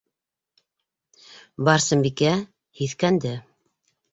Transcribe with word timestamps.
Барсынбикә 1.69 2.33
һиҫкәнде. 2.81 3.39